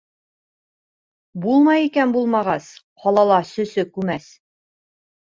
[1.43, 2.73] Булмай икән булмағас,
[3.05, 4.31] ҡалала сөсө күмәс.